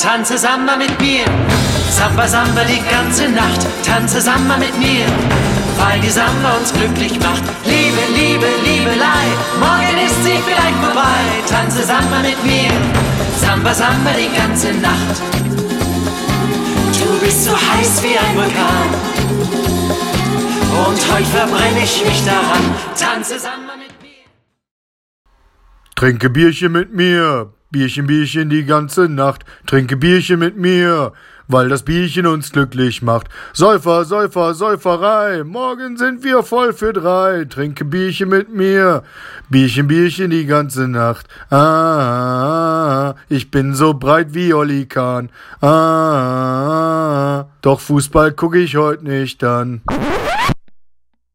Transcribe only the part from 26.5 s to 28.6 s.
mit mir, Bierchen, Bierchen